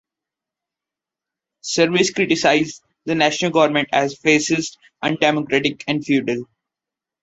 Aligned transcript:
Service 1.61 2.09
criticized 2.11 2.81
the 3.05 3.13
Nationalist 3.13 3.53
government 3.53 3.87
as 3.93 4.17
"fascist," 4.17 4.79
"undemocratic," 5.03 5.83
and 5.87 6.03
"feudal. 6.03 6.45